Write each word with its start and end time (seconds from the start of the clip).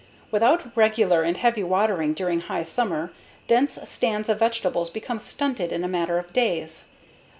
Without 0.31 0.75
regular 0.75 1.21
and 1.21 1.37
heavy 1.37 1.61
watering 1.63 2.15
during 2.15 2.39
high 2.41 2.63
summer, 2.63 3.13
dense 3.47 3.77
stands 3.87 4.29
of 4.29 4.39
vegetables 4.39 4.89
become 4.89 5.19
stunted 5.19 5.71
in 5.71 5.83
a 5.83 5.87
matter 5.87 6.17
of 6.17 6.33
days. 6.33 6.85